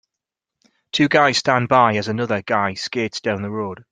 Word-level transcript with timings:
Two 0.91 1.07
guys 1.07 1.37
stand 1.37 1.67
by 1.67 1.95
as 1.97 2.07
another 2.07 2.41
guy 2.41 2.73
skates 2.73 3.21
down 3.21 3.43
the 3.43 3.51
road. 3.51 3.85